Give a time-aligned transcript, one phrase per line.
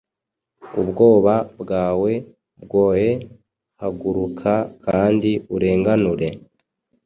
[0.81, 2.11] Ubwoba bwawe
[2.63, 3.07] bwoe,
[3.81, 4.53] haguruka
[4.85, 6.29] kandi urenganure